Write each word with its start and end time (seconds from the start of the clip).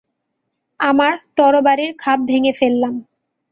আমার 0.79 1.13
তরবারীর 1.37 1.91
খাপ 1.99 2.19
ভেঙ্গে 2.25 2.53
ফেললাম। 2.53 2.93